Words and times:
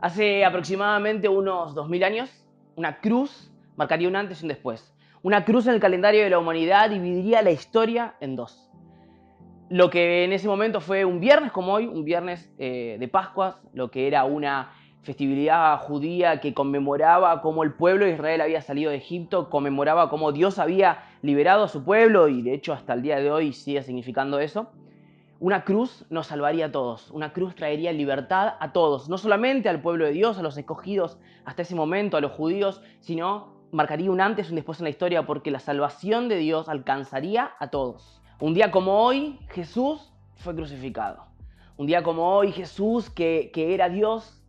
Hace 0.00 0.44
aproximadamente 0.44 1.28
unos 1.28 1.74
2000 1.74 2.04
años, 2.04 2.46
una 2.76 3.00
cruz 3.00 3.50
marcaría 3.76 4.08
un 4.08 4.16
antes 4.16 4.40
y 4.40 4.44
un 4.44 4.48
después. 4.48 4.94
Una 5.22 5.44
cruz 5.44 5.66
en 5.66 5.74
el 5.74 5.80
calendario 5.80 6.22
de 6.22 6.30
la 6.30 6.38
humanidad 6.38 6.90
dividiría 6.90 7.40
la 7.42 7.50
historia 7.50 8.14
en 8.20 8.36
dos. 8.36 8.70
Lo 9.70 9.88
que 9.90 10.24
en 10.24 10.32
ese 10.32 10.48
momento 10.48 10.80
fue 10.80 11.04
un 11.04 11.18
viernes 11.18 11.50
como 11.50 11.72
hoy, 11.72 11.86
un 11.86 12.04
viernes 12.04 12.52
eh, 12.58 12.96
de 13.00 13.08
Pascuas, 13.08 13.56
lo 13.72 13.90
que 13.90 14.06
era 14.06 14.24
una 14.24 14.70
festividad 15.02 15.78
judía 15.78 16.40
que 16.40 16.52
conmemoraba 16.52 17.40
cómo 17.40 17.62
el 17.62 17.72
pueblo 17.72 18.04
de 18.04 18.12
Israel 18.12 18.42
había 18.42 18.60
salido 18.60 18.90
de 18.90 18.98
Egipto, 18.98 19.48
conmemoraba 19.48 20.10
cómo 20.10 20.30
Dios 20.32 20.58
había 20.58 21.04
liberado 21.22 21.64
a 21.64 21.68
su 21.68 21.84
pueblo 21.84 22.28
y 22.28 22.42
de 22.42 22.52
hecho 22.52 22.72
hasta 22.72 22.92
el 22.92 23.02
día 23.02 23.16
de 23.18 23.30
hoy 23.30 23.52
sigue 23.52 23.82
significando 23.82 24.40
eso. 24.40 24.70
Una 25.38 25.64
cruz 25.64 26.06
nos 26.08 26.28
salvaría 26.28 26.66
a 26.66 26.72
todos, 26.72 27.10
una 27.10 27.34
cruz 27.34 27.54
traería 27.54 27.92
libertad 27.92 28.54
a 28.58 28.72
todos, 28.72 29.10
no 29.10 29.18
solamente 29.18 29.68
al 29.68 29.82
pueblo 29.82 30.06
de 30.06 30.12
Dios, 30.12 30.38
a 30.38 30.42
los 30.42 30.56
escogidos 30.56 31.18
hasta 31.44 31.60
ese 31.60 31.74
momento, 31.74 32.16
a 32.16 32.22
los 32.22 32.32
judíos, 32.32 32.80
sino 33.00 33.54
marcaría 33.70 34.10
un 34.10 34.22
antes 34.22 34.46
y 34.46 34.50
un 34.50 34.56
después 34.56 34.80
en 34.80 34.84
la 34.84 34.90
historia 34.90 35.26
porque 35.26 35.50
la 35.50 35.60
salvación 35.60 36.30
de 36.30 36.38
Dios 36.38 36.70
alcanzaría 36.70 37.50
a 37.58 37.68
todos. 37.68 38.22
Un 38.40 38.54
día 38.54 38.70
como 38.70 39.02
hoy, 39.02 39.38
Jesús 39.50 40.10
fue 40.36 40.54
crucificado. 40.54 41.26
Un 41.76 41.86
día 41.86 42.02
como 42.02 42.34
hoy, 42.34 42.50
Jesús, 42.52 43.10
que, 43.10 43.50
que 43.52 43.74
era 43.74 43.90
Dios, 43.90 44.42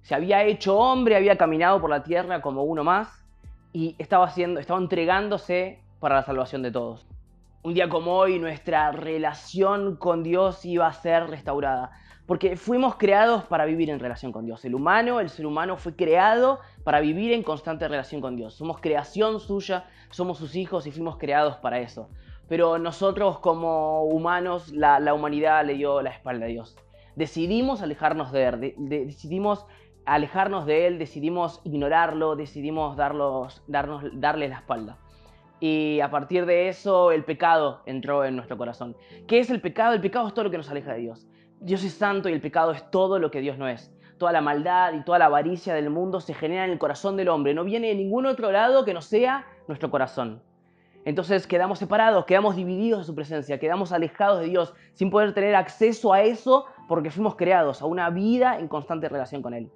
se 0.00 0.14
había 0.14 0.42
hecho 0.44 0.78
hombre, 0.78 1.16
había 1.16 1.36
caminado 1.36 1.82
por 1.82 1.90
la 1.90 2.02
tierra 2.02 2.40
como 2.40 2.62
uno 2.62 2.82
más 2.82 3.26
y 3.74 3.94
estaba, 3.98 4.24
haciendo, 4.24 4.58
estaba 4.58 4.80
entregándose 4.80 5.82
para 6.00 6.14
la 6.14 6.22
salvación 6.22 6.62
de 6.62 6.70
todos. 6.70 7.06
Un 7.62 7.74
día 7.74 7.90
como 7.90 8.14
hoy 8.16 8.38
nuestra 8.38 8.90
relación 8.90 9.96
con 9.96 10.22
Dios 10.22 10.64
iba 10.64 10.86
a 10.86 10.92
ser 10.94 11.26
restaurada, 11.26 11.90
porque 12.24 12.56
fuimos 12.56 12.96
creados 12.96 13.44
para 13.44 13.66
vivir 13.66 13.90
en 13.90 14.00
relación 14.00 14.32
con 14.32 14.46
Dios. 14.46 14.64
El 14.64 14.74
humano, 14.74 15.20
el 15.20 15.28
ser 15.28 15.44
humano 15.44 15.76
fue 15.76 15.94
creado 15.94 16.60
para 16.84 17.00
vivir 17.00 17.32
en 17.34 17.42
constante 17.42 17.86
relación 17.86 18.22
con 18.22 18.34
Dios. 18.34 18.54
Somos 18.54 18.80
creación 18.80 19.40
suya, 19.40 19.84
somos 20.08 20.38
sus 20.38 20.56
hijos 20.56 20.86
y 20.86 20.90
fuimos 20.90 21.18
creados 21.18 21.56
para 21.56 21.80
eso. 21.80 22.08
Pero 22.48 22.78
nosotros 22.78 23.40
como 23.40 24.04
humanos, 24.04 24.72
la, 24.72 25.12
humanidad 25.12 25.66
le 25.66 25.74
dio 25.74 26.00
la 26.00 26.12
espalda 26.12 26.46
a 26.46 26.48
Dios. 26.48 26.78
Decidimos 27.14 27.82
alejarnos 27.82 28.32
de 28.32 28.46
Él, 28.46 28.74
decidimos 28.78 29.66
alejarnos 30.06 30.64
de 30.64 30.86
Él, 30.86 30.98
decidimos 30.98 31.60
ignorarlo, 31.64 32.36
decidimos 32.36 32.96
darlos, 32.96 33.62
darnos, 33.66 34.02
darle 34.14 34.48
la 34.48 34.56
espalda. 34.56 34.96
Y 35.60 36.00
a 36.00 36.10
partir 36.10 36.46
de 36.46 36.68
eso 36.68 37.12
el 37.12 37.24
pecado 37.24 37.82
entró 37.84 38.24
en 38.24 38.34
nuestro 38.34 38.56
corazón. 38.56 38.96
¿Qué 39.26 39.40
es 39.40 39.50
el 39.50 39.60
pecado? 39.60 39.92
El 39.92 40.00
pecado 40.00 40.26
es 40.26 40.34
todo 40.34 40.44
lo 40.44 40.50
que 40.50 40.56
nos 40.56 40.70
aleja 40.70 40.94
de 40.94 41.00
Dios. 41.00 41.28
Dios 41.60 41.84
es 41.84 41.92
santo 41.92 42.30
y 42.30 42.32
el 42.32 42.40
pecado 42.40 42.72
es 42.72 42.90
todo 42.90 43.18
lo 43.18 43.30
que 43.30 43.40
Dios 43.40 43.58
no 43.58 43.68
es. 43.68 43.92
Toda 44.16 44.32
la 44.32 44.40
maldad 44.40 44.94
y 44.94 45.04
toda 45.04 45.18
la 45.18 45.26
avaricia 45.26 45.74
del 45.74 45.90
mundo 45.90 46.20
se 46.20 46.32
genera 46.32 46.64
en 46.64 46.70
el 46.70 46.78
corazón 46.78 47.16
del 47.16 47.28
hombre. 47.28 47.52
No 47.52 47.64
viene 47.64 47.88
de 47.88 47.94
ningún 47.94 48.24
otro 48.24 48.50
lado 48.50 48.84
que 48.84 48.94
no 48.94 49.02
sea 49.02 49.46
nuestro 49.68 49.90
corazón. 49.90 50.42
Entonces 51.04 51.46
quedamos 51.46 51.78
separados, 51.78 52.26
quedamos 52.26 52.56
divididos 52.56 53.00
de 53.00 53.04
su 53.06 53.14
presencia, 53.14 53.58
quedamos 53.58 53.92
alejados 53.92 54.40
de 54.40 54.46
Dios 54.46 54.74
sin 54.94 55.10
poder 55.10 55.32
tener 55.32 55.54
acceso 55.54 56.12
a 56.12 56.22
eso 56.22 56.66
porque 56.88 57.10
fuimos 57.10 57.36
creados 57.36 57.80
a 57.80 57.86
una 57.86 58.10
vida 58.10 58.58
en 58.58 58.68
constante 58.68 59.08
relación 59.08 59.40
con 59.40 59.54
Él. 59.54 59.70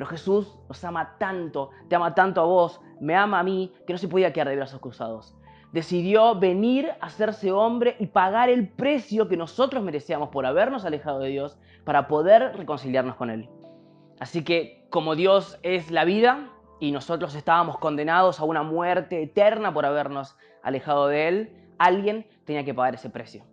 Pero 0.00 0.08
Jesús 0.08 0.58
nos 0.66 0.82
ama 0.82 1.18
tanto, 1.18 1.72
te 1.90 1.94
ama 1.94 2.14
tanto 2.14 2.40
a 2.40 2.44
vos, 2.44 2.80
me 3.02 3.14
ama 3.14 3.38
a 3.38 3.42
mí, 3.42 3.70
que 3.86 3.92
no 3.92 3.98
se 3.98 4.08
podía 4.08 4.32
quedar 4.32 4.48
de 4.48 4.56
brazos 4.56 4.80
cruzados. 4.80 5.36
Decidió 5.72 6.36
venir 6.36 6.88
a 7.02 7.04
hacerse 7.04 7.52
hombre 7.52 7.96
y 7.98 8.06
pagar 8.06 8.48
el 8.48 8.66
precio 8.66 9.28
que 9.28 9.36
nosotros 9.36 9.84
merecíamos 9.84 10.30
por 10.30 10.46
habernos 10.46 10.86
alejado 10.86 11.18
de 11.18 11.28
Dios 11.28 11.58
para 11.84 12.08
poder 12.08 12.56
reconciliarnos 12.56 13.16
con 13.16 13.28
Él. 13.28 13.50
Así 14.20 14.42
que 14.42 14.86
como 14.88 15.16
Dios 15.16 15.58
es 15.62 15.90
la 15.90 16.06
vida 16.06 16.48
y 16.80 16.92
nosotros 16.92 17.34
estábamos 17.34 17.76
condenados 17.76 18.40
a 18.40 18.44
una 18.44 18.62
muerte 18.62 19.22
eterna 19.22 19.74
por 19.74 19.84
habernos 19.84 20.34
alejado 20.62 21.08
de 21.08 21.28
Él, 21.28 21.56
alguien 21.78 22.26
tenía 22.46 22.64
que 22.64 22.72
pagar 22.72 22.94
ese 22.94 23.10
precio. 23.10 23.44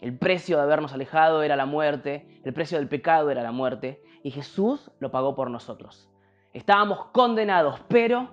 El 0.00 0.16
precio 0.16 0.56
de 0.56 0.62
habernos 0.62 0.92
alejado 0.92 1.42
era 1.42 1.56
la 1.56 1.66
muerte, 1.66 2.40
el 2.44 2.52
precio 2.52 2.78
del 2.78 2.86
pecado 2.86 3.28
era 3.30 3.42
la 3.42 3.50
muerte, 3.50 4.00
y 4.26 4.32
Jesús 4.32 4.90
lo 4.98 5.12
pagó 5.12 5.36
por 5.36 5.52
nosotros. 5.52 6.10
Estábamos 6.52 7.12
condenados, 7.12 7.78
pero 7.86 8.30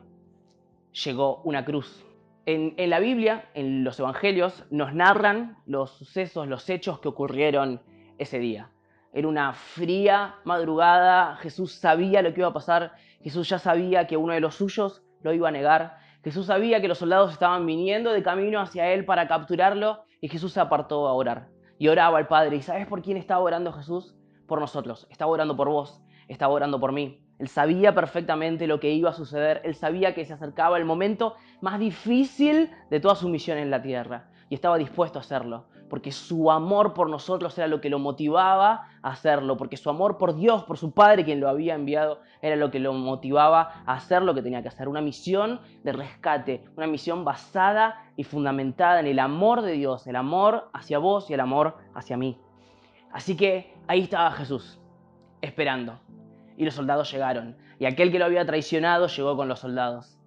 llegó 0.91 1.43
una 1.43 1.63
cruz. 1.65 2.03
En, 2.47 2.73
la 2.89 2.97
Biblia, 2.97 3.47
en 3.53 3.83
los 3.83 3.99
Evangelios, 3.99 4.65
nos 4.71 4.95
narran 4.95 5.59
los 5.67 5.91
sucesos, 5.91 6.47
los 6.47 6.67
hechos 6.67 6.99
que 6.99 7.09
ocurrieron 7.09 7.79
ese 8.17 8.39
día. 8.39 8.71
Era 9.13 9.27
una 9.27 9.53
fría 9.53 10.37
madrugada, 10.45 11.35
Jesús 11.35 11.73
sabía 11.73 12.23
lo 12.23 12.33
que 12.33 12.39
iba 12.39 12.49
a 12.49 12.53
pasar, 12.53 12.93
Jesús 13.21 13.47
ya 13.47 13.59
sabía 13.59 14.07
que 14.07 14.17
uno 14.17 14.33
de 14.33 14.39
los 14.39 14.55
suyos 14.55 15.03
lo 15.21 15.31
iba 15.31 15.49
a 15.49 15.51
negar, 15.51 15.97
Jesús 16.23 16.47
sabía 16.47 16.81
que 16.81 16.87
los 16.87 16.97
soldados 16.97 17.31
estaban 17.31 17.67
viniendo 17.67 18.13
de 18.13 18.23
camino 18.23 18.59
hacia 18.59 18.91
él 18.91 19.05
para 19.05 19.27
capturarlo 19.27 20.05
y 20.21 20.27
Jesús 20.27 20.53
se 20.53 20.59
apartó 20.59 21.07
a 21.07 21.13
orar. 21.13 21.49
Y 21.77 21.87
oraba 21.87 22.17
al 22.17 22.27
Padre. 22.27 22.55
¿Y 22.55 22.63
sabes 22.63 22.87
por 22.87 23.03
quién 23.03 23.17
estaba 23.17 23.41
orando 23.41 23.71
Jesús? 23.73 24.15
Por 24.47 24.59
nosotros, 24.59 25.07
estaba 25.09 25.31
orando 25.31 25.55
por 25.55 25.69
vos, 25.69 26.01
estaba 26.27 26.53
orando 26.53 26.79
por 26.79 26.91
mí. 26.91 27.19
Él 27.39 27.47
sabía 27.47 27.93
perfectamente 27.95 28.67
lo 28.67 28.79
que 28.79 28.91
iba 28.91 29.09
a 29.09 29.13
suceder, 29.13 29.61
él 29.63 29.75
sabía 29.75 30.13
que 30.13 30.25
se 30.25 30.33
acercaba 30.33 30.77
el 30.77 30.85
momento 30.85 31.35
más 31.61 31.79
difícil 31.79 32.71
de 32.89 32.99
toda 32.99 33.15
su 33.15 33.27
misión 33.27 33.57
en 33.57 33.71
la 33.71 33.81
tierra 33.81 34.29
y 34.49 34.55
estaba 34.55 34.77
dispuesto 34.77 35.17
a 35.19 35.21
hacerlo, 35.21 35.65
porque 35.89 36.11
su 36.11 36.51
amor 36.51 36.93
por 36.93 37.09
nosotros 37.09 37.57
era 37.57 37.67
lo 37.67 37.81
que 37.81 37.89
lo 37.89 37.99
motivaba 37.99 38.87
a 39.01 39.09
hacerlo, 39.09 39.57
porque 39.57 39.77
su 39.77 39.89
amor 39.89 40.17
por 40.17 40.35
Dios, 40.35 40.63
por 40.63 40.77
su 40.77 40.91
Padre 40.91 41.25
quien 41.25 41.39
lo 41.39 41.49
había 41.49 41.75
enviado, 41.75 42.21
era 42.41 42.55
lo 42.55 42.69
que 42.69 42.79
lo 42.79 42.93
motivaba 42.93 43.83
a 43.85 43.93
hacer 43.93 44.21
lo 44.21 44.33
que 44.33 44.41
tenía 44.41 44.61
que 44.61 44.67
hacer, 44.67 44.87
una 44.87 45.01
misión 45.01 45.59
de 45.83 45.91
rescate, 45.91 46.63
una 46.77 46.87
misión 46.87 47.25
basada 47.25 48.05
y 48.15 48.23
fundamentada 48.23 48.99
en 48.99 49.07
el 49.07 49.19
amor 49.19 49.61
de 49.63 49.73
Dios, 49.73 50.05
el 50.07 50.15
amor 50.15 50.69
hacia 50.73 50.99
vos 50.99 51.29
y 51.29 51.33
el 51.33 51.39
amor 51.39 51.77
hacia 51.95 52.15
mí. 52.15 52.37
Así 53.11 53.37
que 53.37 53.72
ahí 53.87 54.01
estaba 54.01 54.31
Jesús, 54.31 54.79
esperando. 55.41 55.99
Y 56.57 56.65
los 56.65 56.75
soldados 56.75 57.11
llegaron. 57.11 57.57
Y 57.79 57.85
aquel 57.85 58.11
que 58.11 58.19
lo 58.19 58.25
había 58.25 58.45
traicionado 58.45 59.07
llegó 59.07 59.35
con 59.35 59.47
los 59.47 59.59
soldados. 59.59 60.19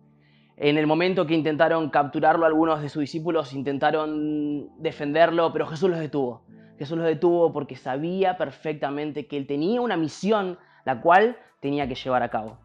En 0.56 0.78
el 0.78 0.86
momento 0.86 1.26
que 1.26 1.34
intentaron 1.34 1.90
capturarlo, 1.90 2.46
algunos 2.46 2.80
de 2.80 2.88
sus 2.88 3.00
discípulos 3.00 3.52
intentaron 3.52 4.70
defenderlo, 4.78 5.52
pero 5.52 5.66
Jesús 5.66 5.90
los 5.90 5.98
detuvo. 5.98 6.44
Jesús 6.78 6.96
los 6.96 7.06
detuvo 7.06 7.52
porque 7.52 7.76
sabía 7.76 8.36
perfectamente 8.36 9.26
que 9.26 9.36
él 9.36 9.46
tenía 9.46 9.80
una 9.80 9.96
misión 9.96 10.58
la 10.84 11.00
cual 11.00 11.36
tenía 11.60 11.86
que 11.88 11.94
llevar 11.94 12.22
a 12.22 12.30
cabo. 12.30 12.58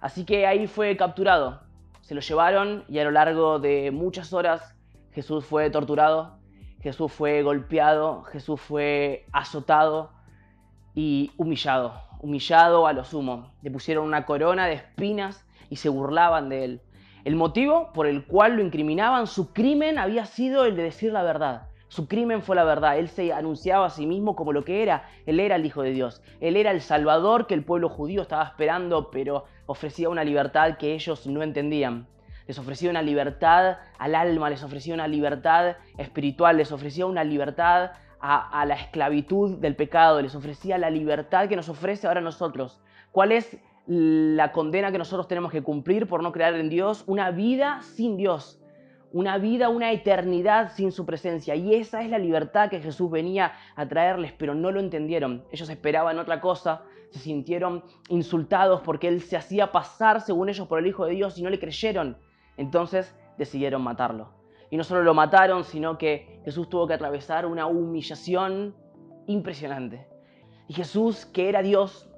Así 0.00 0.24
que 0.24 0.46
ahí 0.46 0.66
fue 0.66 0.96
capturado. 0.96 1.62
Se 2.00 2.14
lo 2.14 2.20
llevaron 2.20 2.84
y 2.88 2.98
a 2.98 3.04
lo 3.04 3.10
largo 3.10 3.58
de 3.58 3.90
muchas 3.90 4.32
horas 4.32 4.74
Jesús 5.12 5.44
fue 5.44 5.70
torturado, 5.70 6.38
Jesús 6.80 7.12
fue 7.12 7.42
golpeado, 7.42 8.22
Jesús 8.24 8.60
fue 8.60 9.26
azotado 9.32 10.15
y 10.96 11.30
humillado, 11.36 11.94
humillado 12.20 12.86
a 12.86 12.92
lo 12.92 13.04
sumo. 13.04 13.52
Le 13.62 13.70
pusieron 13.70 14.06
una 14.06 14.24
corona 14.24 14.66
de 14.66 14.72
espinas 14.72 15.46
y 15.70 15.76
se 15.76 15.90
burlaban 15.90 16.48
de 16.48 16.64
él. 16.64 16.80
El 17.24 17.36
motivo 17.36 17.92
por 17.92 18.06
el 18.06 18.24
cual 18.24 18.56
lo 18.56 18.62
incriminaban, 18.62 19.26
su 19.26 19.52
crimen 19.52 19.98
había 19.98 20.24
sido 20.24 20.64
el 20.64 20.74
de 20.74 20.84
decir 20.84 21.12
la 21.12 21.22
verdad. 21.22 21.68
Su 21.88 22.08
crimen 22.08 22.42
fue 22.42 22.56
la 22.56 22.64
verdad. 22.64 22.98
Él 22.98 23.08
se 23.08 23.32
anunciaba 23.32 23.86
a 23.86 23.90
sí 23.90 24.06
mismo 24.06 24.34
como 24.34 24.52
lo 24.52 24.64
que 24.64 24.82
era. 24.82 25.08
Él 25.26 25.38
era 25.38 25.56
el 25.56 25.66
Hijo 25.66 25.82
de 25.82 25.92
Dios. 25.92 26.22
Él 26.40 26.56
era 26.56 26.70
el 26.70 26.80
Salvador 26.80 27.46
que 27.46 27.54
el 27.54 27.64
pueblo 27.64 27.90
judío 27.90 28.22
estaba 28.22 28.44
esperando, 28.44 29.10
pero 29.10 29.44
ofrecía 29.66 30.08
una 30.08 30.24
libertad 30.24 30.78
que 30.78 30.94
ellos 30.94 31.26
no 31.26 31.42
entendían 31.42 32.08
les 32.46 32.58
ofrecía 32.58 32.90
una 32.90 33.02
libertad 33.02 33.78
al 33.98 34.14
alma, 34.14 34.50
les 34.50 34.62
ofrecía 34.62 34.94
una 34.94 35.08
libertad 35.08 35.76
espiritual, 35.98 36.56
les 36.56 36.70
ofrecía 36.72 37.06
una 37.06 37.24
libertad 37.24 37.90
a, 38.20 38.64
la 38.66 38.74
esclavitud 38.74 39.58
del 39.58 39.76
pecado, 39.76 40.20
les 40.22 40.34
ofrecía 40.34 40.78
la 40.78 40.90
libertad 40.90 41.48
que 41.48 41.56
nos 41.56 41.68
ofrece 41.68 42.06
ahora 42.06 42.20
nosotros. 42.20 42.80
¿Cuál 43.12 43.32
es 43.32 43.58
la 43.86 44.52
condena 44.52 44.90
que 44.90 44.98
nosotros 44.98 45.28
tenemos 45.28 45.52
que 45.52 45.62
cumplir 45.62 46.06
por 46.06 46.22
no 46.22 46.32
creer 46.32 46.54
en 46.54 46.68
Dios? 46.68 47.04
Una 47.06 47.30
vida 47.30 47.80
sin 47.82 48.16
Dios, 48.16 48.60
una 49.12 49.38
vida, 49.38 49.68
una 49.68 49.92
eternidad 49.92 50.72
sin 50.72 50.92
su 50.92 51.06
presencia. 51.06 51.54
Y 51.54 51.74
esa 51.74 52.02
es 52.02 52.10
la 52.10 52.18
libertad 52.18 52.68
que 52.68 52.80
Jesús 52.80 53.10
venía 53.10 53.52
a 53.76 53.86
traerles, 53.86 54.32
pero 54.32 54.54
no 54.54 54.70
lo 54.70 54.80
entendieron. 54.80 55.44
Ellos 55.52 55.68
esperaban 55.68 56.18
otra 56.18 56.40
cosa, 56.40 56.82
se 57.10 57.20
sintieron 57.20 57.84
insultados 58.08 58.80
porque 58.82 59.08
Él 59.08 59.22
se 59.22 59.36
hacía 59.36 59.72
pasar, 59.72 60.20
según 60.20 60.48
ellos, 60.48 60.66
por 60.66 60.78
el 60.78 60.86
Hijo 60.86 61.06
de 61.06 61.12
Dios 61.12 61.38
y 61.38 61.42
no 61.42 61.50
le 61.50 61.60
creyeron. 61.60 62.18
Entonces 62.56 63.14
decidieron 63.38 63.82
matarlo. 63.82 64.45
Y 64.70 64.76
no 64.76 64.84
solo 64.84 65.02
lo 65.02 65.14
mataron, 65.14 65.64
sino 65.64 65.98
que 65.98 66.40
Jesús 66.44 66.68
tuvo 66.68 66.86
que 66.86 66.94
atravesar 66.94 67.46
una 67.46 67.66
humillación 67.66 68.74
impresionante. 69.26 70.06
Y 70.68 70.74
Jesús, 70.74 71.26
que 71.26 71.48
era 71.48 71.62
Dios, 71.62 72.08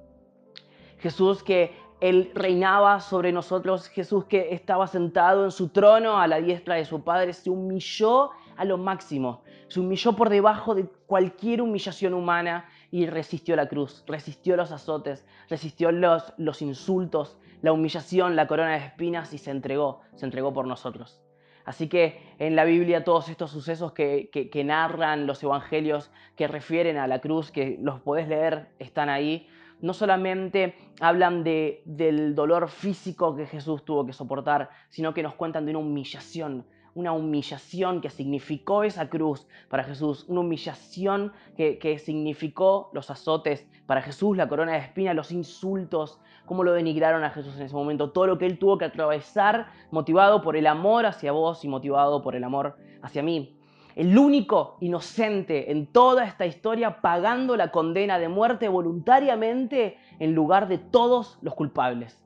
Jesús 0.99 1.43
que 1.43 1.77
Él 2.01 2.31
reinaba 2.35 3.01
sobre 3.01 3.33
nosotros, 3.33 3.89
Jesús 3.89 4.25
que 4.25 4.55
estaba 4.55 4.87
sentado 4.87 5.45
en 5.45 5.51
su 5.51 5.69
trono 5.69 6.19
a 6.19 6.27
la 6.27 6.41
diestra 6.41 6.77
de 6.77 6.85
su 6.85 7.03
Padre, 7.03 7.33
se 7.33 7.51
humilló 7.51 8.31
a 8.57 8.65
lo 8.65 8.79
máximo. 8.79 9.43
Se 9.69 9.81
humilló 9.81 10.15
por 10.15 10.31
debajo 10.31 10.75
de 10.75 10.87
cualquier 11.07 11.61
humillación 11.63 12.15
humana 12.15 12.69
y 12.91 13.07
resistió 13.07 13.55
la 13.55 13.69
cruz, 13.69 14.03
resistió 14.07 14.57
los 14.57 14.73
azotes, 14.73 15.27
resistió 15.49 15.93
los, 15.93 16.33
los 16.39 16.63
insultos, 16.63 17.39
la 17.61 17.73
humillación, 17.73 18.35
la 18.35 18.47
corona 18.47 18.71
de 18.73 18.87
espinas 18.87 19.33
y 19.35 19.39
se 19.39 19.51
entregó, 19.51 20.01
se 20.15 20.25
entregó 20.25 20.53
por 20.53 20.67
nosotros. 20.67 21.21
Así 21.69 21.87
que 21.87 22.19
en 22.39 22.57
la 22.57 22.65
Biblia 22.65 23.05
todos 23.05 23.29
estos 23.29 23.51
sucesos 23.51 23.93
que, 23.93 24.63
narran 24.65 25.27
los 25.27 25.43
evangelios, 25.43 26.11
que 26.35 26.49
refieren 26.49 26.97
a 26.97 27.07
la 27.07 27.21
cruz, 27.21 27.51
que 27.51 27.77
los 27.79 28.01
podés 28.01 28.27
leer, 28.27 28.71
están 28.79 29.11
ahí. 29.11 29.47
No 29.83 29.93
solamente 29.93 30.75
hablan 30.99 31.45
del 31.45 32.35
dolor 32.35 32.71
físico 32.71 33.37
que 33.37 33.45
Jesús 33.45 33.85
tuvo 33.85 34.07
que 34.07 34.15
soportar, 34.15 34.71
sino 34.89 35.13
que 35.13 35.23
nos 35.23 35.35
cuentan 35.35 35.67
de 35.67 35.73
una 35.73 35.81
humillación, 35.81 36.65
una 36.95 37.13
humillación 37.13 38.01
que 38.01 38.11
significó 38.11 38.83
esa 38.83 39.09
cruz 39.09 39.47
para 39.69 39.85
Jesús, 39.85 40.25
una 40.29 40.41
humillación 40.41 41.33
que, 41.57 41.99
significó 41.99 42.91
los 42.93 43.11
azotes 43.11 43.67
para 43.87 44.03
Jesús, 44.03 44.37
la 44.37 44.49
corona 44.49 44.73
de 44.73 44.79
espina, 44.79 45.15
los 45.15 45.33
insultos, 45.33 46.21
cómo 46.47 46.65
lo 46.65 46.73
denigraron 46.73 47.25
a 47.25 47.31
Jesús 47.31 47.57
en 47.57 47.63
ese 47.63 47.75
momento, 47.75 48.11
todo 48.11 48.27
lo 48.27 48.39
que 48.39 48.47
él 48.47 48.59
tuvo 48.59 48.79
que 48.79 48.87
atravesar 48.87 49.69
motivado 49.91 50.43
por 50.43 50.57
el 50.57 50.67
amor 50.67 51.07
hacia 51.07 51.33
vos 51.33 51.65
y 51.65 51.69
motivado 51.69 52.23
por 52.23 52.35
el 52.35 52.45
amor 52.45 52.77
hacia 53.03 53.23
mí. 53.23 53.59
El 53.99 54.17
único 54.17 54.77
inocente 54.81 55.73
en 55.73 55.87
toda 55.89 56.25
esta 56.25 56.47
historia 56.47 57.01
pagando 57.01 57.57
la 57.57 57.73
condena 57.73 58.19
de 58.21 58.29
muerte 58.29 58.69
voluntariamente 58.69 59.99
en 60.21 60.35
lugar 60.37 60.69
de 60.69 60.79
todos 60.79 61.39
los 61.43 61.57
culpables. 61.57 62.25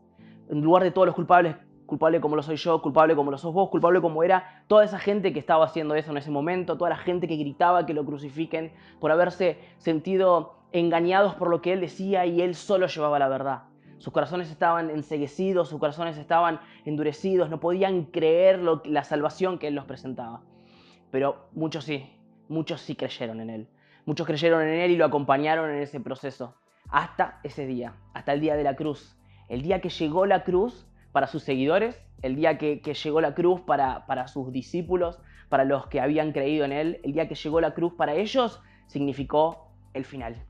En 0.50 0.60
lugar 0.60 0.82
de 0.82 0.90
todos 0.90 1.06
los 1.06 1.14
culpables, 1.14 1.56
culpable 1.86 2.20
como 2.20 2.36
lo 2.36 2.42
soy 2.42 2.56
yo, 2.56 2.80
culpable 2.80 3.14
como 3.14 3.30
lo 3.30 3.38
sos 3.38 3.52
vos, 3.52 3.68
culpable 3.68 4.00
como 4.00 4.22
era 4.22 4.64
toda 4.66 4.84
esa 4.84 4.98
gente 4.98 5.32
que 5.32 5.38
estaba 5.38 5.64
haciendo 5.64 5.94
eso 5.94 6.10
en 6.10 6.16
ese 6.16 6.30
momento, 6.30 6.76
toda 6.76 6.90
la 6.90 6.96
gente 6.96 7.28
que 7.28 7.36
gritaba 7.36 7.86
que 7.86 7.94
lo 7.94 8.04
crucifiquen 8.04 8.72
por 9.00 9.10
haberse 9.10 9.58
sentido 9.78 10.54
engañados 10.72 11.34
por 11.34 11.50
lo 11.50 11.60
que 11.60 11.72
él 11.72 11.80
decía 11.80 12.24
y 12.26 12.40
él 12.40 12.54
solo 12.54 12.86
llevaba 12.86 13.18
la 13.18 13.28
verdad. 13.28 13.62
Sus 14.02 14.12
corazones 14.12 14.50
estaban 14.50 14.90
enseguecidos, 14.90 15.68
sus 15.68 15.78
corazones 15.78 16.18
estaban 16.18 16.58
endurecidos, 16.84 17.48
no 17.50 17.60
podían 17.60 18.06
creer 18.06 18.58
la 18.58 19.04
salvación 19.04 19.60
que 19.60 19.68
Él 19.68 19.76
los 19.76 19.84
presentaba. 19.84 20.42
Pero 21.12 21.46
muchos 21.52 21.84
sí, 21.84 22.10
muchos 22.48 22.80
sí 22.80 22.96
creyeron 22.96 23.40
en 23.40 23.50
Él. 23.50 23.68
Muchos 24.04 24.26
creyeron 24.26 24.60
en 24.62 24.80
Él 24.80 24.90
y 24.90 24.96
lo 24.96 25.04
acompañaron 25.04 25.70
en 25.70 25.80
ese 25.80 26.00
proceso. 26.00 26.56
Hasta 26.88 27.38
ese 27.44 27.64
día, 27.64 27.94
hasta 28.12 28.32
el 28.32 28.40
día 28.40 28.56
de 28.56 28.64
la 28.64 28.74
cruz. 28.74 29.16
El 29.48 29.62
día 29.62 29.80
que 29.80 29.88
llegó 29.88 30.26
la 30.26 30.42
cruz 30.42 30.84
para 31.12 31.26
sus 31.26 31.42
seguidores, 31.42 32.00
el 32.22 32.36
día 32.36 32.58
que, 32.58 32.80
llegó 32.80 33.20
la 33.20 33.34
cruz 33.34 33.60
para, 33.60 34.06
para 34.06 34.28
sus 34.28 34.52
discípulos, 34.52 35.18
para 35.48 35.64
los 35.64 35.86
que 35.86 36.00
habían 36.00 36.32
creído 36.32 36.64
en 36.64 36.72
Él, 36.72 37.00
el 37.04 37.12
día 37.12 37.28
que 37.28 37.34
llegó 37.34 37.60
la 37.60 37.74
cruz 37.74 37.92
para 37.94 38.14
ellos, 38.14 38.60
significó 38.86 39.68
el 39.94 40.04
final 40.04 40.42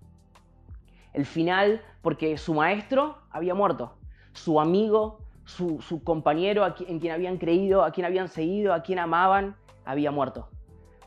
el 1.13 1.27
final 1.27 1.83
porque 2.01 2.37
su 2.39 2.55
maestro 2.55 3.19
había 3.31 3.55
muerto, 3.55 3.95
su 4.33 4.61
amigo, 4.61 5.19
su, 5.45 6.03
compañero 6.05 6.67
en 6.87 6.99
quien 6.99 7.13
habían 7.13 7.39
creído, 7.39 7.85
a 7.85 7.93
quien 7.93 8.07
habían 8.07 8.29
seguido, 8.29 8.73
a 8.73 8.83
quien 8.83 8.99
amaban, 8.99 9.57
había 9.85 10.11
muerto. 10.11 10.49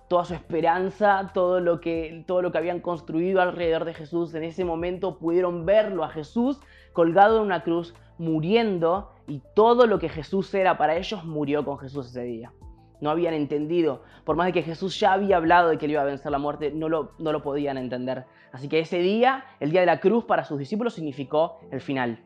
Toda 0.08 0.26
su 0.26 0.34
esperanza, 0.34 1.32
todo 1.34 1.60
lo, 1.60 1.82
que, 1.82 2.24
todo 2.28 2.42
lo 2.42 2.52
que 2.52 2.58
habían 2.58 2.80
construido 2.80 3.42
alrededor 3.42 3.86
de 3.86 3.94
Jesús, 3.94 4.34
en 4.36 4.44
ese 4.44 4.64
momento 4.64 5.18
pudieron 5.18 5.66
verlo 5.66 6.04
a 6.04 6.10
Jesús 6.10 6.60
colgado 6.94 7.38
en 7.38 7.44
una 7.44 7.64
cruz, 7.64 7.94
muriendo, 8.18 9.12
y 9.28 9.42
todo 9.56 9.88
lo 9.88 10.00
que 10.00 10.08
Jesús 10.08 10.54
era 10.54 10.78
para 10.78 10.96
ellos 10.96 11.26
murió 11.26 11.66
con 11.66 11.78
Jesús 11.78 12.08
ese 12.08 12.24
día 12.24 12.54
no 13.02 13.10
habían 13.10 13.34
entendido. 13.34 14.04
Por 14.24 14.36
más 14.36 14.48
de 14.48 14.54
que 14.54 14.64
Jesús 14.64 15.00
ya 15.00 15.14
había 15.14 15.38
hablado 15.38 15.70
de 15.70 15.78
que 15.78 15.86
él 15.86 15.92
iba 15.92 16.02
a 16.02 16.06
vencer 16.06 16.32
la 16.32 16.40
muerte, 16.40 16.72
no 16.72 16.90
lo, 16.90 17.12
no 17.20 17.32
lo 17.32 17.42
podían 17.42 17.78
entender. 17.78 18.26
Así 18.52 18.68
que 18.68 18.80
ese 18.80 19.00
día, 19.00 19.46
el 19.60 19.72
día 19.72 19.82
de 19.82 19.86
la 19.86 20.00
cruz, 20.00 20.26
para 20.26 20.44
sus 20.44 20.58
discípulos 20.58 20.94
significó 20.94 21.60
el 21.72 21.82
final. 21.82 22.24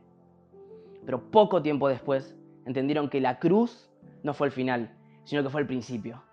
Pero 1.06 1.32
poco 1.32 1.62
tiempo 1.62 1.88
después 1.90 2.36
entendieron 2.66 3.10
que 3.10 3.20
la 3.20 3.40
cruz 3.40 3.90
no 4.24 4.34
fue 4.34 4.48
el 4.48 4.54
final, 4.54 4.96
sino 5.24 5.44
que 5.44 5.50
fue 5.50 5.62
el 5.62 5.68
principio. 5.68 6.24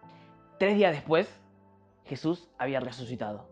Tres 0.59 0.77
días 0.77 0.93
después, 0.93 1.29
Jesús 2.05 2.49
había 2.59 2.81
resucitado. 2.81 3.49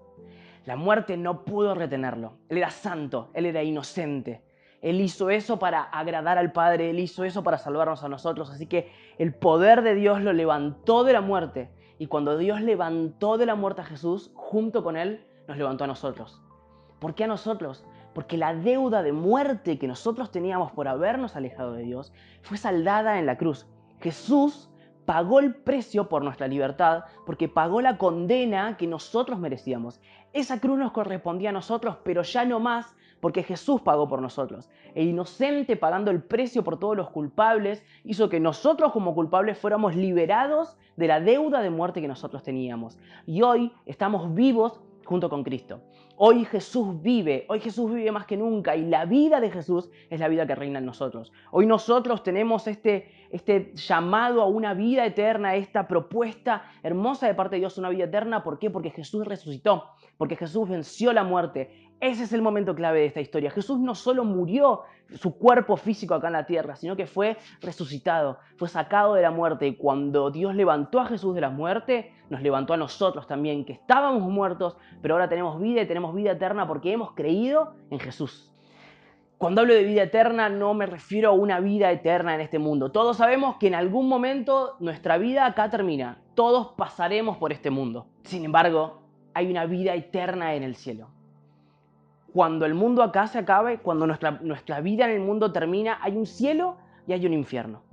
La 0.64 0.76
muerte 0.76 1.16
no 1.16 1.44
pudo 1.44 1.74
retenerlo. 1.74 2.38
Él 2.48 2.58
era 2.58 2.70
santo, 2.70 3.30
él 3.34 3.44
era 3.46 3.62
inocente. 3.62 4.42
Él 4.80 5.00
hizo 5.00 5.30
eso 5.30 5.58
para 5.58 5.82
agradar 5.82 6.36
al 6.36 6.52
Padre, 6.52 6.90
Él 6.90 7.00
hizo 7.00 7.24
eso 7.24 7.42
para 7.42 7.56
salvarnos 7.56 8.04
a 8.04 8.08
nosotros. 8.10 8.50
Así 8.50 8.66
que 8.66 8.92
el 9.16 9.32
poder 9.34 9.80
de 9.80 9.94
Dios 9.94 10.20
lo 10.20 10.34
levantó 10.34 11.04
de 11.04 11.14
la 11.14 11.22
muerte. 11.22 11.70
Y 11.98 12.06
cuando 12.06 12.36
Dios 12.36 12.60
levantó 12.60 13.38
de 13.38 13.46
la 13.46 13.54
muerte 13.54 13.80
a 13.80 13.84
Jesús, 13.84 14.30
junto 14.34 14.84
con 14.84 14.98
Él, 14.98 15.26
nos 15.48 15.56
levantó 15.56 15.84
a 15.84 15.86
nosotros. 15.86 16.42
¿Por 16.98 17.14
qué 17.14 17.24
a 17.24 17.28
nosotros? 17.28 17.86
Porque 18.12 18.36
la 18.36 18.54
deuda 18.54 19.02
de 19.02 19.12
muerte 19.12 19.78
que 19.78 19.88
nosotros 19.88 20.30
teníamos 20.30 20.72
por 20.72 20.86
habernos 20.86 21.34
alejado 21.34 21.72
de 21.72 21.84
Dios 21.84 22.12
fue 22.42 22.58
saldada 22.58 23.18
en 23.18 23.24
la 23.24 23.38
cruz. 23.38 23.66
Jesús 24.00 24.70
pagó 25.04 25.40
el 25.40 25.54
precio 25.54 26.08
por 26.08 26.22
nuestra 26.22 26.48
libertad, 26.48 27.04
porque 27.26 27.48
pagó 27.48 27.80
la 27.80 27.98
condena 27.98 28.76
que 28.76 28.86
nosotros 28.86 29.38
merecíamos. 29.38 30.00
Esa 30.32 30.60
cruz 30.60 30.78
nos 30.78 30.92
correspondía 30.92 31.50
a 31.50 31.52
nosotros, 31.52 31.96
pero 32.04 32.22
ya 32.22 32.44
no 32.44 32.60
más 32.60 32.94
porque 33.20 33.42
Jesús 33.42 33.80
pagó 33.80 34.06
por 34.06 34.20
nosotros. 34.20 34.68
El 34.94 35.08
inocente 35.08 35.76
pagando 35.76 36.10
el 36.10 36.22
precio 36.22 36.62
por 36.62 36.78
todos 36.78 36.94
los 36.94 37.08
culpables 37.08 37.82
hizo 38.04 38.28
que 38.28 38.38
nosotros 38.38 38.92
como 38.92 39.14
culpables 39.14 39.56
fuéramos 39.56 39.96
liberados 39.96 40.76
de 40.96 41.06
la 41.06 41.20
deuda 41.20 41.62
de 41.62 41.70
muerte 41.70 42.02
que 42.02 42.08
nosotros 42.08 42.42
teníamos. 42.42 42.98
Y 43.24 43.40
hoy 43.40 43.72
estamos 43.86 44.34
vivos 44.34 44.80
junto 45.04 45.28
con 45.28 45.42
Cristo. 45.42 45.82
Hoy 46.16 46.44
Jesús 46.44 47.00
vive, 47.02 47.44
hoy 47.48 47.60
Jesús 47.60 47.92
vive 47.92 48.12
más 48.12 48.26
que 48.26 48.36
nunca 48.36 48.76
y 48.76 48.86
la 48.86 49.04
vida 49.04 49.40
de 49.40 49.50
Jesús 49.50 49.90
es 50.10 50.20
la 50.20 50.28
vida 50.28 50.46
que 50.46 50.54
reina 50.54 50.78
en 50.78 50.86
nosotros. 50.86 51.32
Hoy 51.50 51.66
nosotros 51.66 52.22
tenemos 52.22 52.66
este, 52.66 53.10
este 53.30 53.72
llamado 53.74 54.42
a 54.42 54.46
una 54.46 54.74
vida 54.74 55.04
eterna, 55.04 55.56
esta 55.56 55.88
propuesta 55.88 56.64
hermosa 56.82 57.26
de 57.26 57.34
parte 57.34 57.56
de 57.56 57.60
Dios, 57.60 57.78
una 57.78 57.90
vida 57.90 58.04
eterna. 58.04 58.44
¿Por 58.44 58.58
qué? 58.58 58.70
Porque 58.70 58.90
Jesús 58.90 59.26
resucitó, 59.26 59.84
porque 60.16 60.36
Jesús 60.36 60.68
venció 60.68 61.12
la 61.12 61.24
muerte 61.24 61.84
ese 62.00 62.24
es 62.24 62.32
el 62.32 62.42
momento 62.42 62.74
clave 62.74 63.00
de 63.00 63.06
esta 63.06 63.20
historia. 63.20 63.50
Jesús 63.50 63.78
no 63.78 63.94
solo 63.94 64.24
murió 64.24 64.82
su 65.14 65.38
cuerpo 65.38 65.76
físico 65.76 66.14
acá 66.14 66.28
en 66.28 66.34
la 66.34 66.46
tierra, 66.46 66.76
sino 66.76 66.96
que 66.96 67.06
fue 67.06 67.37
resucitado, 67.61 68.38
fue 68.56 68.69
sacado 68.69 69.14
de 69.14 69.22
la 69.22 69.31
muerte. 69.31 69.66
Y 69.66 69.76
cuando 69.76 70.31
Dios 70.31 70.55
levantó 70.55 71.00
a 71.00 71.06
Jesús 71.06 71.34
de 71.34 71.40
la 71.40 71.50
muerte, 71.50 72.12
nos 72.31 72.43
levantó 72.43 72.75
a 72.75 72.76
nosotros 72.76 73.26
también, 73.26 73.64
que 73.64 73.75
estábamos 73.75 74.22
muertos, 74.22 74.76
pero 75.02 75.14
ahora 75.14 75.28
tenemos 75.28 75.61
vida 75.61 75.82
y 75.82 75.87
tenemos 75.87 76.14
vida 76.14 76.32
eterna 76.32 76.66
porque 76.66 76.93
hemos 76.93 77.12
creído 77.12 77.74
en 77.91 78.00
Jesús. 78.00 78.50
Cuando 79.38 79.60
hablo 79.60 79.74
de 79.74 79.84
vida 79.84 80.05
eterna 80.05 80.48
no 80.48 80.74
me 80.74 80.86
refiero 80.86 81.31
a 81.31 81.32
una 81.32 81.60
vida 81.60 81.91
eterna 81.91 82.34
en 82.34 82.41
este 82.41 82.58
mundo. 82.58 82.93
Todos 82.93 83.17
sabemos 83.17 83.56
que 83.56 83.67
en 83.67 83.74
algún 83.74 84.08
momento 84.08 84.77
nuestra 84.79 85.19
vida 85.19 85.44
acá 85.44 85.69
termina. 85.70 86.22
Todos 86.34 86.72
pasaremos 86.77 87.36
por 87.36 87.53
este 87.53 87.70
mundo. 87.70 88.06
Sin 88.22 88.44
embargo, 88.44 89.03
hay 89.34 89.50
una 89.50 89.67
vida 89.67 89.94
eterna 89.94 90.55
en 90.55 90.62
el 90.62 90.77
cielo 90.77 91.13
cuando 92.34 92.67
el 92.67 92.74
mundo 92.74 93.05
acá 93.05 93.29
se 93.29 93.38
acabe, 93.38 93.79
cuando 93.79 94.08
nuestra, 94.08 94.32
nuestra 94.43 94.81
vida 94.81 95.05
en 95.05 95.12
el 95.12 95.20
mundo 95.20 95.53
termina, 95.53 96.00
hay 96.03 96.17
un 96.17 96.26
cielo 96.26 96.76
y 97.06 97.12
hay 97.12 97.24
un 97.26 97.32
infierno. 97.32 97.84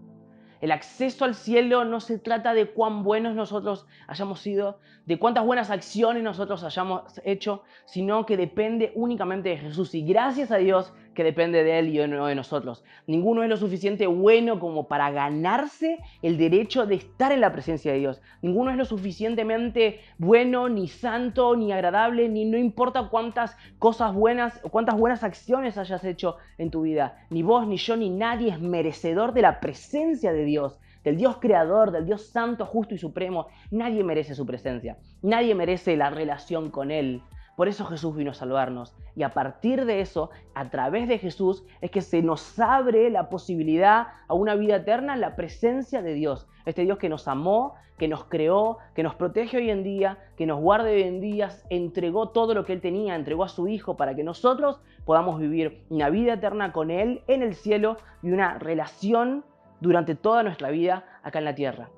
El 0.62 0.71
acceso 0.71 1.25
al 1.25 1.36
cielo 1.36 1.86
no 1.86 2.00
se 2.00 2.17
trata 2.17 2.55
de 2.55 2.71
cuán 2.71 3.03
buenos 3.03 3.36
nosotros 3.36 3.86
hayamos 4.07 4.39
sido, 4.39 4.79
de 5.05 5.19
cuántas 5.19 5.45
buenas 5.45 5.69
acciones 5.69 6.24
nosotros 6.24 6.63
hayamos 6.63 7.21
hecho, 7.24 7.62
sino 7.86 8.25
que 8.25 8.36
depende 8.36 8.91
únicamente 8.95 9.50
de 9.50 9.57
Jesús. 9.57 9.93
Y 9.93 10.01
gracias 10.01 10.50
a 10.50 10.57
Dios 10.57 10.91
que 11.13 11.24
depende 11.24 11.63
de 11.63 11.80
Él 11.80 11.89
y 11.89 12.08
no 12.08 12.27
de 12.27 12.36
nosotros. 12.36 12.84
Ninguno 13.08 13.44
es 13.44 13.50
lo 13.50 13.58
suficiente 13.58 14.08
bueno 14.08 14.60
como 14.60 14.88
para 14.88 15.12
ganarse 15.12 16.00
el 16.22 16.38
derecho 16.38 16.86
de 16.86 16.96
estar 16.96 17.32
en 17.32 17.41
la 17.41 17.51
presencia 17.51 17.91
de 17.91 18.00
Dios. 18.00 18.22
Ninguno 18.41 18.72
es 18.72 18.77
lo 18.77 18.86
suficientemente 18.86 20.00
bueno, 20.18 20.70
ni 20.70 20.88
santo, 20.88 21.56
ni 21.56 21.72
agradable, 21.72 22.30
ni 22.30 22.46
no 22.46 22.58
importa 22.58 23.10
cuántas 23.10 23.58
cosas 23.80 24.13
buenas, 24.13 24.60
o 24.63 24.70
cuántas 24.70 24.98
buenas 24.98 25.24
acciones 25.24 25.77
hayas 25.77 26.03
hecho 26.03 26.38
en 26.58 26.72
tu 26.72 26.84
vida. 26.84 27.25
Ni 27.30 27.44
vos, 27.44 27.68
ni 27.68 27.77
yo, 27.77 27.98
ni 27.98 28.10
nadie 28.10 28.50
es 28.50 28.60
merecedor 28.60 29.34
de 29.34 29.41
la 29.41 29.60
presencia 29.60 30.34
de 30.34 30.46
Dios 30.46 30.80
del 31.03 31.18
Dios 31.18 31.38
creador, 31.39 31.91
del 31.91 32.06
Dios 32.06 32.27
santo, 32.27 32.65
justo 32.65 32.94
y 32.94 32.98
supremo. 32.98 33.48
Nadie 33.72 34.03
merece 34.03 34.36
su 34.36 34.46
presencia. 34.46 34.98
Nadie 35.22 35.56
merece 35.56 35.98
la 35.98 36.10
relación 36.10 36.70
con 36.70 36.91
Él. 36.91 37.24
Por 37.62 37.68
eso 37.68 37.86
Jesús 37.86 38.15
vino 38.15 38.32
a 38.32 38.34
salvarnos. 38.34 38.96
Y 39.15 39.22
a 39.22 39.36
partir 39.36 39.86
de 39.86 40.01
eso, 40.01 40.32
a 40.56 40.72
través 40.72 41.08
de 41.08 41.20
Jesús, 41.20 41.63
es 41.80 41.91
que 41.91 42.01
se 42.01 42.24
nos 42.24 42.58
abre 42.58 43.12
la 43.12 43.30
posibilidad 43.30 44.08
a 44.27 44.34
una 44.34 44.56
vida 44.56 44.77
eterna 44.77 45.13
en 45.13 45.22
la 45.22 45.36
presencia 45.36 46.01
de 46.01 46.15
Dios. 46.15 46.48
Este 46.65 46.82
Dios 46.82 46.98
que 46.98 47.08
nos 47.08 47.27
amó, 47.27 47.75
que 48.00 48.08
nos 48.08 48.24
creó, 48.24 48.80
que 48.96 49.03
nos 49.03 49.13
protege 49.13 49.58
hoy 49.58 49.70
en 49.70 49.84
día, 49.84 50.18
que 50.38 50.48
nos 50.48 50.60
guarda 50.60 50.89
hoy 50.89 51.03
en 51.03 51.22
día, 51.22 51.50
entregó 51.70 52.30
todo 52.30 52.56
lo 52.56 52.65
que 52.65 52.74
Él 52.74 52.82
tenía, 52.82 53.13
entregó 53.13 53.44
a 53.44 53.48
su 53.48 53.68
Hijo 53.68 53.96
para 53.96 54.15
que 54.15 54.24
nosotros 54.24 54.82
podamos 55.06 55.39
vivir 55.39 55.84
una 55.91 56.10
vida 56.10 56.34
eterna 56.34 56.74
con 56.74 56.89
Él 56.89 57.22
en 57.27 57.44
el 57.44 57.53
cielo 57.53 57.98
y 58.24 58.32
una 58.32 58.58
relación 58.58 59.46
durante 59.82 60.15
toda 60.15 60.41
nuestra 60.41 60.72
vida 60.72 61.06
acá 61.22 61.38
en 61.38 61.46
la 61.46 61.53
tierra. 61.53 61.91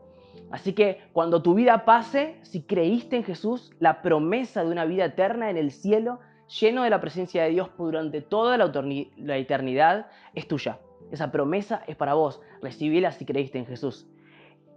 Así 0.53 0.74
que 0.74 1.01
cuando 1.13 1.41
tu 1.41 1.55
vida 1.55 1.83
pase, 1.83 2.38
si 2.43 2.62
creíste 2.62 3.15
en 3.15 3.24
Jesús, 3.24 3.72
la 3.79 4.03
promesa 4.03 4.63
de 4.63 4.69
una 4.69 4.86
vida 4.86 5.05
eterna 5.05 5.50
en 5.50 5.57
el 5.57 5.72
cielo, 5.72 6.19
lleno 6.60 6.83
de 6.83 6.91
la 6.91 7.01
presencia 7.01 7.41
de 7.41 7.50
Dios 7.50 7.72
durante 7.75 8.22
toda 8.22 8.55
la 8.55 9.38
eternidad, 9.38 10.05
es 10.36 10.48
tuya. 10.48 10.77
Esa 11.12 11.31
promesa 11.31 11.81
es 11.88 11.95
para 11.95 12.13
vos. 12.13 12.39
Recibíla 12.62 13.12
si 13.12 13.25
creíste 13.25 13.57
en 13.57 13.65
Jesús. 13.65 14.07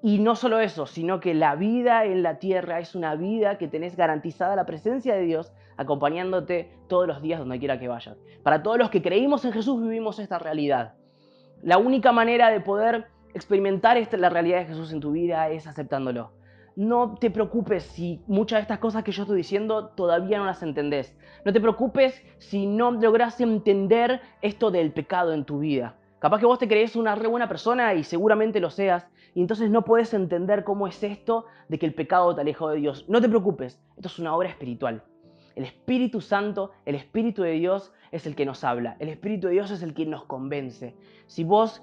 Y 0.02 0.18
no 0.18 0.35
solo 0.35 0.61
eso, 0.61 0.87
sino 0.87 1.21
que 1.21 1.35
la 1.35 1.56
vida 1.56 2.06
en 2.06 2.23
la 2.23 2.38
tierra 2.38 2.80
es 2.80 2.95
una 2.95 3.14
vida 3.14 3.59
que 3.59 3.68
tenés 3.68 3.97
garantizada 3.99 4.56
la 4.56 4.64
presencia 4.64 5.14
de 5.14 5.25
Dios 5.25 5.52
acompañándote 5.76 6.71
todos 6.88 7.06
los 7.06 7.21
días 7.21 7.38
donde 7.38 7.59
quiera 7.59 7.78
que 7.78 7.88
vayas. 7.88 8.16
Para 8.42 8.62
todos 8.62 8.78
los 8.78 8.88
que 8.88 9.02
creímos 9.02 9.45
en 9.45 9.52
Jesús 9.52 9.83
vivimos 9.83 10.21
esta 10.21 10.38
realidad. 10.38 10.95
La 11.62 11.76
única 11.76 12.12
manera 12.12 12.49
de 12.49 12.61
poder 12.61 13.09
experimentar 13.37 13.97
esta, 13.99 14.16
la 14.16 14.31
realidad 14.31 14.59
de 14.59 14.66
Jesús 14.66 14.93
en 14.93 15.00
tu 15.00 15.12
vida 15.12 15.50
es 15.50 15.66
aceptándolo. 15.66 16.33
No 16.75 17.14
te 17.14 17.31
preocupes 17.31 17.85
si 17.85 18.23
muchas 18.26 18.59
de 18.59 18.62
estas 18.62 18.78
cosas 18.78 19.05
que 19.05 19.12
yo 19.12 19.23
estoy 19.23 19.37
diciendo 19.37 19.88
todavía 19.88 20.38
no 20.38 20.47
las 20.47 20.62
entendés. 20.62 21.16
No 21.45 21.52
te 21.52 21.61
preocupes 21.61 22.23
si 22.38 22.66
no 22.66 22.93
logras 22.93 23.40
entender 23.40 24.21
esto 24.43 24.71
del 24.71 24.93
pecado 24.93 25.33
en 25.33 25.45
tu 25.45 25.59
vida. 25.59 25.97
Capaz 26.19 26.40
que 26.40 26.47
vos 26.47 26.59
te 26.59 26.69
crees 26.69 26.97
una 26.97 27.14
buena 27.14 27.49
persona 27.49 27.95
y 27.95 28.05
seguramente 28.05 28.59
lo 28.59 28.71
seas, 28.71 29.07
y 29.35 29.43
entonces 29.43 29.71
no 29.71 29.85
puedes 29.85 30.14
entender 30.14 30.64
cómo 30.64 30.87
es 30.87 31.02
esto 31.02 31.45
de 31.69 31.78
que 31.78 31.87
el 31.87 31.95
pecado 31.95 32.35
te 32.35 32.40
alejó 32.40 32.71
de 32.71 32.78
Dios. 32.78 33.05
No 33.07 33.21
te 33.21 33.28
preocupes, 33.28 33.78
esto 33.97 34.09
es 34.09 34.19
una 34.19 34.35
obra 34.35 34.49
espiritual. 34.49 35.02
El 35.55 35.64
Espíritu 35.64 36.21
Santo, 36.21 36.73
el 36.85 36.95
Espíritu 36.95 37.43
de 37.43 37.52
Dios 37.52 37.93
es 38.12 38.26
el 38.26 38.35
que 38.35 38.45
nos 38.45 38.64
habla. 38.64 38.97
El 38.99 39.09
Espíritu 39.09 39.47
de 39.47 39.55
Dios 39.55 39.71
es 39.71 39.83
el 39.83 39.95
que 39.95 40.05
nos 40.05 40.25
convence. 40.25 40.95
Si 41.26 41.45
vos 41.45 41.83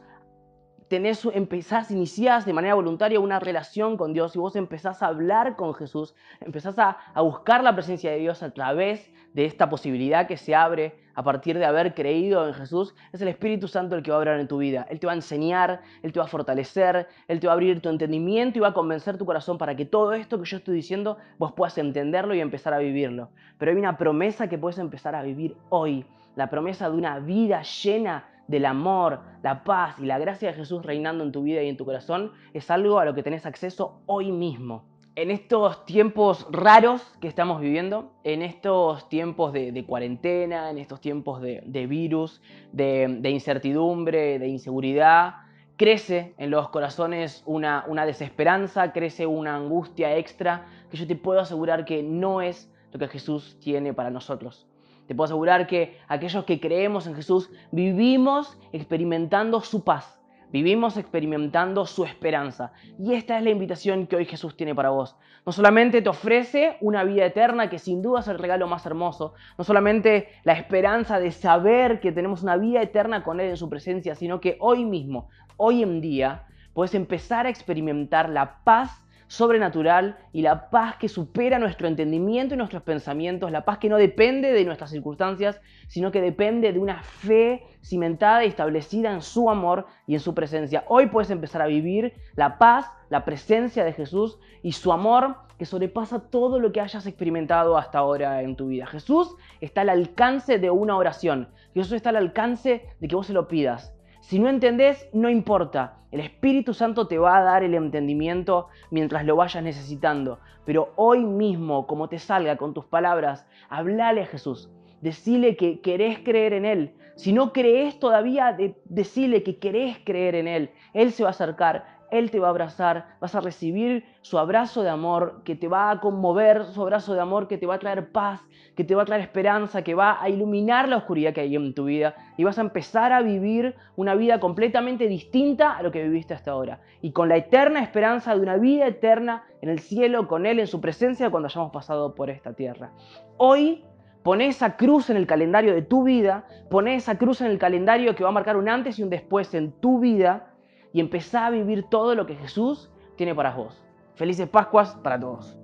tenés, 0.87 1.25
empezás, 1.33 1.91
iniciás 1.91 2.45
de 2.45 2.53
manera 2.53 2.75
voluntaria 2.75 3.19
una 3.19 3.39
relación 3.39 3.97
con 3.97 4.13
Dios 4.13 4.35
y 4.35 4.39
vos 4.39 4.55
empezás 4.55 5.01
a 5.03 5.07
hablar 5.07 5.55
con 5.55 5.73
Jesús, 5.73 6.15
empezás 6.41 6.79
a, 6.79 6.97
a 7.13 7.21
buscar 7.21 7.63
la 7.63 7.73
presencia 7.75 8.11
de 8.11 8.17
Dios 8.17 8.43
a 8.43 8.51
través 8.51 9.11
de 9.33 9.45
esta 9.45 9.69
posibilidad 9.69 10.27
que 10.27 10.37
se 10.37 10.55
abre 10.55 10.95
a 11.15 11.23
partir 11.23 11.57
de 11.57 11.65
haber 11.65 11.93
creído 11.93 12.47
en 12.47 12.53
Jesús, 12.53 12.95
es 13.11 13.21
el 13.21 13.27
Espíritu 13.27 13.67
Santo 13.67 13.95
el 13.95 14.03
que 14.03 14.11
va 14.11 14.17
a 14.17 14.19
obrar 14.19 14.39
en 14.39 14.47
tu 14.47 14.57
vida. 14.57 14.85
Él 14.89 14.99
te 14.99 15.05
va 15.05 15.13
a 15.13 15.15
enseñar, 15.15 15.81
Él 16.01 16.11
te 16.11 16.19
va 16.19 16.25
a 16.25 16.27
fortalecer, 16.27 17.07
Él 17.27 17.39
te 17.39 17.47
va 17.47 17.53
a 17.53 17.55
abrir 17.55 17.81
tu 17.81 17.89
entendimiento 17.89 18.57
y 18.57 18.61
va 18.61 18.69
a 18.69 18.73
convencer 18.73 19.17
tu 19.17 19.25
corazón 19.25 19.57
para 19.57 19.75
que 19.75 19.85
todo 19.85 20.13
esto 20.13 20.39
que 20.39 20.49
yo 20.49 20.57
estoy 20.57 20.75
diciendo 20.75 21.17
vos 21.37 21.53
puedas 21.53 21.77
entenderlo 21.77 22.33
y 22.33 22.41
empezar 22.41 22.73
a 22.73 22.79
vivirlo. 22.79 23.29
Pero 23.57 23.71
hay 23.71 23.77
una 23.77 23.97
promesa 23.97 24.47
que 24.47 24.57
puedes 24.57 24.79
empezar 24.79 25.15
a 25.15 25.23
vivir 25.23 25.55
hoy, 25.69 26.05
la 26.35 26.49
promesa 26.49 26.89
de 26.89 26.97
una 26.97 27.19
vida 27.19 27.61
llena 27.61 28.25
del 28.47 28.65
amor, 28.65 29.21
la 29.41 29.63
paz 29.63 29.95
y 29.99 30.05
la 30.05 30.19
gracia 30.19 30.49
de 30.49 30.55
Jesús 30.55 30.85
reinando 30.85 31.23
en 31.23 31.31
tu 31.31 31.43
vida 31.43 31.63
y 31.63 31.69
en 31.69 31.77
tu 31.77 31.85
corazón, 31.85 32.31
es 32.53 32.69
algo 32.71 32.99
a 32.99 33.05
lo 33.05 33.13
que 33.13 33.23
tenés 33.23 33.45
acceso 33.45 34.01
hoy 34.05 34.31
mismo 34.31 34.85
en 35.15 35.29
estos 35.29 35.85
tiempos 35.85 36.47
raros 36.51 37.01
que 37.21 37.27
estamos 37.27 37.61
viviendo, 37.61 38.11
en 38.23 38.41
estos 38.41 39.09
tiempos 39.09 39.53
de, 39.53 39.85
cuarentena, 39.85 40.71
en 40.71 40.79
estos 40.79 41.01
tiempos 41.01 41.41
de, 41.41 41.87
virus, 41.87 42.41
de, 42.71 43.29
incertidumbre, 43.29 44.39
de 44.39 44.47
inseguridad, 44.47 45.35
crece 45.77 46.33
en 46.37 46.49
los 46.49 46.69
corazones 46.69 47.43
una, 47.45 47.85
una 47.87 48.05
desesperanza, 48.05 48.91
crece 48.91 49.27
una 49.27 49.55
angustia 49.55 50.17
extra 50.17 50.65
que 50.89 50.97
yo 50.97 51.05
te 51.05 51.15
puedo 51.15 51.39
asegurar 51.39 51.85
que 51.85 52.01
no 52.01 52.41
es 52.41 52.71
lo 52.91 52.99
que 52.99 53.07
Jesús 53.07 53.57
tiene 53.59 53.93
para 53.93 54.09
nosotros. 54.09 54.67
Te 55.13 55.17
puedo 55.17 55.25
asegurar 55.25 55.67
que 55.67 55.99
aquellos 56.07 56.43
que 56.43 56.59
creemos 56.59 57.05
en 57.05 57.13
Jesús 57.13 57.51
vivimos 57.71 58.57
experimentando 58.71 59.61
su 59.61 59.83
paz, 59.83 60.19
Vivimos 60.51 60.97
experimentando 60.97 61.87
su 61.87 62.03
esperanza. 62.03 62.73
Y 62.99 63.15
esta 63.15 63.39
es 63.39 63.43
la 63.43 63.49
invitación 63.49 64.05
que 64.05 64.15
hoy 64.15 64.25
Jesús 64.25 64.55
tiene 64.55 64.75
para 64.75 64.91
vos. 64.91 65.15
No 65.47 65.51
solamente 65.51 66.03
te 66.03 66.09
ofrece 66.09 66.77
una 66.79 67.03
vida 67.03 67.25
eterna, 67.25 67.71
que 67.71 67.79
sin 67.79 68.03
duda 68.03 68.19
es 68.19 68.27
el 68.27 68.37
regalo 68.37 68.67
más 68.67 68.85
hermoso, 68.85 69.33
no 69.57 69.63
solamente 69.63 70.29
la 70.43 70.53
esperanza 70.53 71.19
de 71.19 71.31
saber 71.31 71.99
que 71.99 72.11
tenemos 72.11 72.43
una 72.43 72.57
vida 72.57 72.83
eterna 72.83 73.23
con 73.23 73.39
Él 73.39 73.49
en 73.49 73.57
su 73.57 73.67
presencia, 73.67 74.13
sino 74.13 74.39
que 74.39 74.57
hoy 74.59 74.85
mismo, 74.85 75.27
hoy 75.57 75.81
en 75.81 76.01
día, 76.01 76.45
puedes 76.73 76.93
empezar 76.93 77.47
a 77.47 77.49
experimentar 77.49 78.29
la 78.29 78.63
paz 78.63 79.07
sobrenatural 79.27 80.17
y 80.31 80.41
la 80.41 80.69
paz 80.69 80.97
que 80.97 81.09
supera 81.09 81.59
nuestro 81.59 81.87
entendimiento 81.87 82.53
y 82.53 82.57
nuestros 82.57 82.83
pensamientos, 82.83 83.51
la 83.51 83.65
paz 83.65 83.77
que 83.77 83.89
no 83.89 83.97
depende 83.97 84.51
de 84.51 84.65
nuestras 84.65 84.91
circunstancias, 84.91 85.59
sino 85.87 86.11
que 86.11 86.21
depende 86.21 86.71
de 86.73 86.79
una 86.79 87.03
fe 87.03 87.63
cimentada 87.81 88.45
y 88.45 88.47
establecida 88.47 89.11
en 89.11 89.21
su 89.21 89.49
amor 89.49 89.85
y 90.07 90.13
en 90.13 90.19
su 90.19 90.33
presencia. 90.33 90.83
Hoy 90.87 91.07
puedes 91.07 91.29
empezar 91.29 91.61
a 91.61 91.67
vivir 91.67 92.13
la 92.35 92.57
paz, 92.57 92.87
la 93.09 93.25
presencia 93.25 93.83
de 93.83 93.93
Jesús 93.93 94.39
y 94.61 94.71
su 94.71 94.91
amor 94.91 95.35
que 95.57 95.65
sobrepasa 95.65 96.29
todo 96.29 96.59
lo 96.59 96.71
que 96.71 96.81
hayas 96.81 97.05
experimentado 97.05 97.77
hasta 97.77 97.99
ahora 97.99 98.41
en 98.41 98.55
tu 98.55 98.67
vida. 98.67 98.87
Jesús 98.87 99.35
está 99.61 99.81
al 99.81 99.89
alcance 99.89 100.57
de 100.57 100.69
una 100.69 100.97
oración. 100.97 101.49
Jesús 101.73 101.93
está 101.93 102.09
al 102.09 102.17
alcance 102.17 102.85
de 102.99 103.07
que 103.07 103.15
vos 103.15 103.27
se 103.27 103.33
lo 103.33 103.47
pidas. 103.47 103.92
Si 104.23 104.39
no 104.39 104.47
entendés, 104.47 105.09
no 105.11 105.29
importa. 105.29 105.97
El 106.09 106.21
Espíritu 106.21 106.73
Santo 106.73 107.07
te 107.07 107.17
va 107.17 107.37
a 107.37 107.43
dar 107.43 107.61
el 107.61 107.73
entendimiento 107.73 108.69
mientras 108.89 109.25
lo 109.25 109.35
vayas 109.35 109.61
necesitando. 109.61 110.39
Pero 110.63 110.93
hoy 110.95 111.25
mismo, 111.25 111.87
como 111.87 112.07
te 112.07 112.19
salga 112.19 112.55
con 112.55 112.73
tus 112.73 112.85
palabras, 112.85 113.45
hablale 113.67 114.21
a 114.21 114.25
Jesús. 114.25 114.71
Decile 115.01 115.57
que 115.57 115.81
querés 115.81 116.19
creer 116.19 116.53
en 116.53 116.65
Él. 116.65 116.93
Si 117.15 117.33
no 117.33 117.51
crees 117.51 117.99
todavía, 117.99 118.55
decile 118.85 119.43
que 119.43 119.59
querés 119.59 119.97
creer 120.05 120.35
en 120.35 120.47
Él. 120.47 120.71
Él 120.93 121.11
se 121.11 121.23
va 121.23 121.29
a 121.29 121.31
acercar, 121.31 121.92
Él 122.13 122.29
te 122.29 122.39
va 122.39 122.47
a 122.47 122.49
abrazar, 122.51 123.17
vas 123.19 123.33
a 123.33 123.41
recibir 123.41 124.05
su 124.21 124.37
abrazo 124.37 124.83
de 124.83 124.89
amor 124.89 125.41
que 125.43 125.55
te 125.55 125.67
va 125.67 125.89
a 125.89 125.99
conmover, 125.99 126.65
su 126.65 126.81
abrazo 126.81 127.15
de 127.15 127.21
amor 127.21 127.47
que 127.47 127.57
te 127.57 127.65
va 127.65 127.75
a 127.75 127.79
traer 127.79 128.11
paz, 128.11 128.39
que 128.75 128.83
te 128.83 128.93
va 128.93 129.01
a 129.01 129.05
traer 129.05 129.21
esperanza, 129.21 129.83
que 129.83 129.95
va 129.95 130.21
a 130.21 130.29
iluminar 130.29 130.87
la 130.87 130.97
oscuridad 130.97 131.33
que 131.33 131.41
hay 131.41 131.55
en 131.55 131.73
tu 131.73 131.85
vida 131.85 132.15
y 132.37 132.43
vas 132.43 132.59
a 132.59 132.61
empezar 132.61 133.11
a 133.11 133.23
vivir 133.23 133.75
una 133.95 134.13
vida 134.13 134.39
completamente 134.39 135.07
distinta 135.07 135.75
a 135.75 135.81
lo 135.81 135.91
que 135.91 136.03
viviste 136.03 136.35
hasta 136.35 136.51
ahora. 136.51 136.81
Y 137.01 137.13
con 137.13 137.29
la 137.29 137.37
eterna 137.37 137.81
esperanza 137.81 138.35
de 138.35 138.41
una 138.41 138.57
vida 138.57 138.85
eterna 138.85 139.43
en 139.61 139.69
el 139.69 139.79
cielo, 139.79 140.27
con 140.27 140.45
Él 140.45 140.59
en 140.59 140.67
su 140.67 140.79
presencia 140.79 141.31
cuando 141.31 141.47
hayamos 141.47 141.71
pasado 141.71 142.13
por 142.13 142.29
esta 142.29 142.53
tierra. 142.53 142.91
Hoy 143.37 143.83
Poné 144.23 144.47
esa 144.47 144.77
cruz 144.77 145.09
en 145.09 145.17
el 145.17 145.27
calendario 145.27 145.73
de 145.73 145.81
tu 145.81 146.03
vida, 146.03 146.45
poné 146.69 146.95
esa 146.95 147.17
cruz 147.17 147.41
en 147.41 147.47
el 147.47 147.57
calendario 147.57 148.15
que 148.15 148.23
va 148.23 148.29
a 148.29 148.33
marcar 148.33 148.55
un 148.55 148.69
antes 148.69 148.97
y 148.97 149.03
un 149.03 149.09
después 149.09 149.53
en 149.53 149.73
tu 149.73 149.99
vida 149.99 150.52
y 150.93 150.99
empezá 151.01 151.47
a 151.47 151.49
vivir 151.49 151.83
todo 151.89 152.15
lo 152.15 152.25
que 152.25 152.35
Jesús 152.35 152.89
tiene 153.17 153.35
para 153.35 153.53
vos. 153.53 153.83
Felices 154.15 154.47
Pascuas 154.47 154.95
para 155.03 155.19
todos. 155.19 155.57